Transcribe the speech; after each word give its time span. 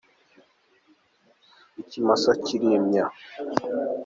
ikimasa 1.81 2.31
kirimya. 2.43 3.05